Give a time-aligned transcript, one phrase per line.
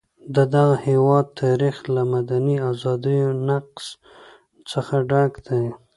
[0.35, 3.85] د دغه هېواد تاریخ له مدني ازادیو نقض
[4.71, 5.63] څخه ډک دی.